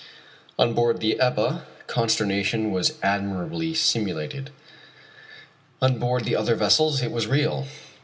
On 0.57 0.73
board 0.73 0.99
the 0.99 1.19
Ebba 1.19 1.63
consternation 1.85 2.71
was 2.71 2.97
admirably 3.03 3.75
simulated. 3.75 4.49
On 5.79 5.99
board 5.99 6.25
the 6.25 6.35
other 6.35 6.55
vessels 6.55 7.03
it 7.03 7.11
was 7.11 7.27
real. 7.27 7.67